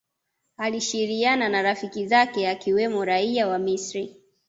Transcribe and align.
alishiriiiana 0.57 1.49
na 1.49 1.61
rafiki 1.61 2.07
zake 2.07 2.49
akiwemo 2.49 3.05
Raia 3.05 3.47
wa 3.47 3.59
Misri 3.59 4.17